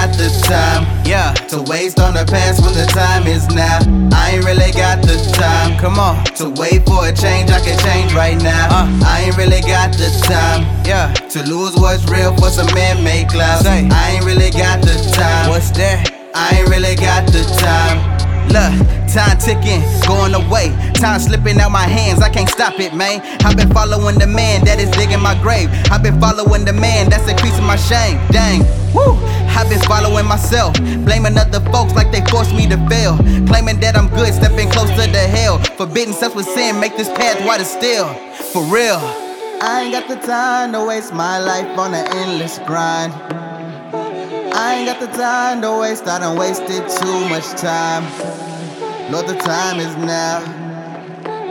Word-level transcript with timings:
got 0.00 0.16
the 0.16 0.30
time. 0.48 0.82
Yeah, 1.04 1.34
To 1.52 1.60
waste 1.62 2.00
on 2.00 2.14
the 2.14 2.24
past 2.24 2.62
when 2.64 2.72
the 2.72 2.86
time 2.86 3.26
is 3.26 3.46
now. 3.48 3.80
I 4.16 4.32
ain't 4.36 4.44
really 4.44 4.72
got 4.72 5.02
the 5.02 5.16
time. 5.36 5.78
come 5.78 5.98
on. 5.98 6.24
To 6.40 6.48
wait 6.56 6.86
for 6.86 7.04
a 7.04 7.12
change, 7.12 7.50
I 7.50 7.60
can 7.60 7.76
change 7.84 8.14
right 8.14 8.40
now. 8.40 8.68
Uh. 8.70 8.88
I 9.04 9.24
ain't 9.26 9.36
really 9.36 9.60
got 9.60 9.92
the 9.92 10.08
time. 10.24 10.64
Yeah, 10.86 11.12
To 11.34 11.42
lose 11.44 11.76
what's 11.76 12.04
real 12.08 12.34
for 12.36 12.48
some 12.48 12.72
man-made 12.74 13.28
clouds. 13.28 13.64
Say. 13.64 13.88
I 13.90 14.16
ain't 14.16 14.24
really 14.24 14.50
got 14.50 14.80
the 14.80 14.96
time. 15.12 15.50
what's 15.50 15.70
that? 15.72 16.08
I 16.34 16.60
ain't 16.60 16.68
really 16.70 16.96
got 16.96 17.26
the 17.26 17.44
time. 17.60 17.98
Look, 18.48 18.72
time 19.06 19.38
ticking, 19.38 19.82
going 20.08 20.34
away. 20.34 20.74
Time 20.94 21.20
slipping 21.20 21.60
out 21.60 21.70
my 21.70 21.86
hands, 21.86 22.20
I 22.20 22.30
can't 22.30 22.48
stop 22.48 22.80
it, 22.80 22.94
man. 22.94 23.20
I've 23.44 23.56
been 23.56 23.70
following 23.70 24.18
the 24.18 24.26
man 24.26 24.64
that 24.64 24.80
is 24.80 24.90
digging 24.90 25.22
my 25.22 25.40
grave. 25.40 25.68
I've 25.92 26.02
been 26.02 26.18
following 26.18 26.64
the 26.64 26.72
man 26.72 27.10
that's 27.10 27.28
increasing 27.28 27.64
my 27.64 27.76
shame. 27.76 28.18
Dang, 28.32 28.64
woo. 28.94 29.14
I've 29.60 29.68
myself, 30.30 30.72
blaming 31.04 31.36
other 31.36 31.58
folks 31.72 31.92
like 31.94 32.12
they 32.12 32.24
forced 32.30 32.54
me 32.54 32.64
to 32.68 32.78
fail. 32.88 33.16
Claiming 33.50 33.80
that 33.80 33.96
I'm 33.98 34.08
good, 34.10 34.32
stepping 34.32 34.70
closer 34.70 34.94
to 34.94 35.10
the 35.10 35.26
hell. 35.26 35.58
Forbidden 35.74 36.14
sex 36.14 36.36
with 36.36 36.46
sin, 36.46 36.78
make 36.78 36.96
this 36.96 37.08
path 37.08 37.44
wider 37.44 37.64
still. 37.64 38.06
For 38.54 38.62
real. 38.62 39.00
I 39.60 39.82
ain't 39.82 39.92
got 39.92 40.06
the 40.08 40.24
time 40.24 40.72
to 40.72 40.84
waste 40.84 41.12
my 41.12 41.38
life 41.40 41.76
on 41.76 41.92
an 41.94 42.06
endless 42.16 42.58
grind. 42.60 43.12
I 44.54 44.76
ain't 44.76 44.86
got 44.86 45.00
the 45.00 45.10
time 45.18 45.62
to 45.62 45.78
waste, 45.80 46.06
I 46.06 46.20
done 46.20 46.38
wasted 46.38 46.88
too 46.88 47.18
much 47.28 47.48
time. 47.60 48.04
Lord, 49.10 49.26
the 49.26 49.34
time 49.34 49.80
is 49.80 49.96
now. 49.96 50.38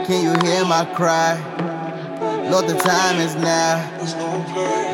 Can 0.06 0.24
you 0.24 0.32
hear 0.48 0.64
my 0.64 0.86
cry? 0.96 1.36
Lord, 2.50 2.66
the 2.66 2.74
time 2.74 3.20
is 3.20 3.36
now. 3.36 3.78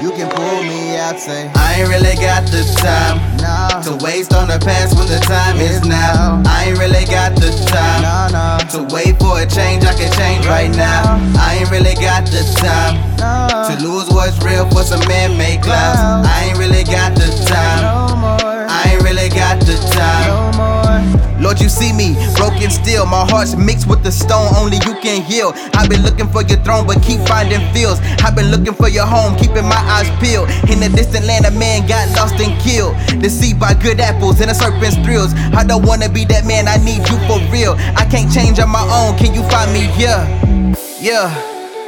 You 0.03 0.11
can 0.12 0.29
pull 0.29 0.62
me 0.62 0.97
out, 0.99 1.19
say, 1.19 1.51
I 1.57 1.81
ain't 1.81 1.89
really 1.89 2.15
got 2.21 2.45
the 2.53 2.61
time. 2.85 3.17
no, 3.41 3.81
To 3.81 4.05
waste 4.05 4.35
on 4.35 4.49
the 4.49 4.61
past 4.61 4.93
when 4.99 5.09
the 5.09 5.19
time 5.25 5.57
is 5.57 5.81
now. 5.89 6.43
I 6.45 6.69
ain't 6.69 6.79
really 6.79 7.07
got 7.07 7.34
the 7.34 7.49
time. 7.73 8.03
no, 8.05 8.29
no, 8.29 8.61
To 8.77 8.95
wait 8.95 9.17
for 9.19 9.41
a 9.41 9.47
change, 9.47 9.84
I 9.84 9.95
can 9.97 10.12
change 10.12 10.45
right 10.47 10.69
now. 10.77 11.17
I 11.41 11.57
ain't 11.61 11.71
really 11.71 11.95
got 11.95 12.27
the 12.29 12.45
time. 12.61 13.01
To 13.17 13.75
lose 13.83 14.09
what's 14.11 14.37
real 14.45 14.69
for 14.69 14.83
some 14.83 15.01
man-made 15.09 15.62
clouds. 15.62 16.29
I 16.29 16.53
ain't 16.53 16.59
really 16.59 16.84
got 16.84 17.15
the 17.17 17.33
time. 17.49 17.86
You 21.61 21.69
see 21.69 21.93
me 21.93 22.15
broken 22.37 22.71
still. 22.71 23.07
My 23.07 23.27
heart's 23.29 23.57
mixed 23.57 23.89
with 23.89 24.03
the 24.03 24.12
stone, 24.12 24.55
only 24.55 24.77
you 24.87 24.95
can 25.03 25.23
heal. 25.23 25.53
I've 25.75 25.91
been 25.91 26.03
looking 26.03 26.29
for 26.29 26.43
your 26.43 26.59
throne, 26.62 26.87
but 26.87 27.03
keep 27.03 27.21
finding 27.27 27.61
fields. 27.73 28.01
I've 28.23 28.37
been 28.37 28.51
looking 28.51 28.75
for 28.75 28.89
your 28.89 29.07
home, 29.07 29.37
keeping 29.37 29.65
my 29.65 29.83
eyes 29.91 30.09
peeled. 30.23 30.49
In 30.71 30.81
the 30.81 30.89
distant 30.95 31.27
land, 31.27 31.45
a 31.45 31.51
man 31.51 31.87
got 31.89 32.09
lost 32.17 32.39
and 32.39 32.55
killed. 32.61 32.95
Deceived 33.21 33.59
by 33.59 33.75
good 33.75 34.01
apples 34.01 34.41
and 34.41 34.51
a 34.51 34.55
serpent's 34.55 34.97
thrills. 35.05 35.34
I 35.55 35.65
don't 35.65 35.84
wanna 35.84 36.09
be 36.09 36.25
that 36.27 36.47
man, 36.47 36.69
I 36.69 36.77
need 36.77 37.03
you 37.09 37.19
for 37.27 37.41
real. 37.51 37.75
I 37.97 38.07
can't 38.07 38.33
change 38.33 38.59
on 38.59 38.71
my 38.71 38.84
own, 38.87 39.19
can 39.19 39.34
you 39.34 39.43
find 39.51 39.73
me 39.73 39.91
here? 39.99 40.23
Yeah. 41.01 41.33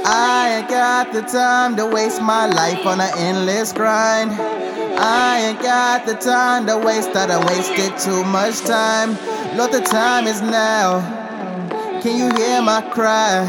I 0.04 0.58
ain't 0.58 0.68
got 0.68 1.12
the 1.12 1.22
time 1.22 1.76
to 1.76 1.86
waste 1.86 2.22
my 2.22 2.46
life 2.46 2.86
on 2.86 3.00
an 3.00 3.10
endless 3.16 3.72
grind. 3.72 4.30
I 5.00 5.50
ain't 5.50 5.62
got 5.62 6.06
the 6.06 6.14
time 6.14 6.66
to 6.66 6.76
waste, 6.76 7.14
I 7.14 7.26
done 7.26 7.46
wasted 7.46 7.96
too 7.98 8.24
much 8.24 8.60
time. 8.60 9.16
Lord, 9.56 9.70
the 9.70 9.80
time 9.80 10.26
is 10.26 10.42
now. 10.42 11.00
Can 12.02 12.18
you 12.18 12.34
hear 12.36 12.60
my 12.60 12.82
cry? 12.90 13.46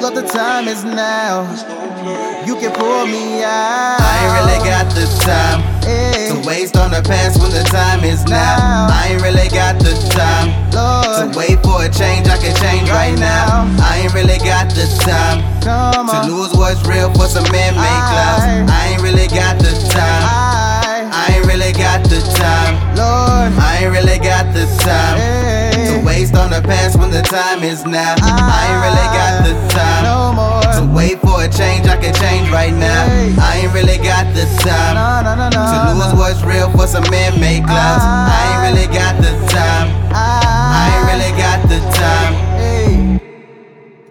Lord, 0.00 0.14
the 0.14 0.22
time 0.22 0.68
is 0.68 0.84
now. 0.84 1.48
You 2.44 2.56
can 2.56 2.72
pull 2.72 3.06
me 3.06 3.42
out. 3.42 3.96
I 4.00 4.12
ain't 4.20 4.32
really 4.44 4.60
got 4.68 4.92
the 4.92 5.06
time. 5.24 5.62
To 5.82 6.48
waste 6.48 6.76
on 6.76 6.90
the 6.90 7.00
past 7.00 7.40
when 7.40 7.50
the 7.50 7.62
time 7.70 8.04
is 8.04 8.24
now. 8.24 8.88
I 8.90 9.12
ain't 9.12 9.22
really 9.22 9.48
got 9.48 9.78
the 9.78 9.94
time. 10.10 10.50
Lord, 10.74 11.32
To 11.32 11.38
wait 11.38 11.62
for 11.62 11.84
a 11.84 11.88
change, 11.88 12.28
I 12.28 12.36
can 12.36 12.54
change 12.56 12.90
right 12.90 13.16
now. 13.18 13.64
I 13.80 14.02
ain't 14.04 14.14
really 14.14 14.38
got 14.38 14.68
the 14.74 14.84
time. 15.00 15.40
To 15.62 16.28
lose 16.28 16.52
what's 16.54 16.82
real 16.86 17.08
for 17.14 17.26
some 17.30 17.46
man-made 17.52 18.04
clouds. 18.10 18.44
I 18.68 18.92
ain't 18.92 19.02
really 19.02 19.28
got 19.28 19.61
I 23.82 23.86
ain't 23.86 23.94
really 23.98 24.18
got 24.22 24.54
the 24.54 24.62
time. 24.78 25.18
To 25.90 26.06
waste 26.06 26.36
on 26.38 26.54
the 26.54 26.62
past 26.62 26.96
when 26.96 27.10
the 27.10 27.20
time 27.20 27.64
is 27.66 27.82
now. 27.82 28.14
I 28.22 28.70
ain't 28.70 28.78
really 28.78 29.08
got 29.10 29.42
the 29.42 29.58
ah, 29.58 29.74
time. 29.74 30.02
no 30.06 30.30
more. 30.38 30.62
To 30.78 30.86
wait 30.94 31.18
for 31.18 31.42
a 31.42 31.50
change, 31.50 31.90
I 31.90 31.98
can 31.98 32.14
change 32.14 32.46
right 32.54 32.70
now. 32.70 33.10
Hey. 33.10 33.34
I 33.42 33.66
ain't 33.66 33.74
really 33.74 33.98
got 33.98 34.30
the 34.38 34.46
time. 34.62 34.94
No, 34.94 35.26
no, 35.26 35.34
no, 35.34 35.50
no. 35.50 35.66
To 35.66 35.98
lose 35.98 36.14
what's 36.14 36.46
real 36.46 36.70
for 36.70 36.86
some 36.86 37.02
man-made 37.10 37.66
clouds. 37.66 38.06
Ah. 38.06 38.30
I 38.30 38.38
ain't 38.54 38.62
really 38.70 38.86
got 38.86 39.02
the 39.02 39.10
time. 39.10 39.11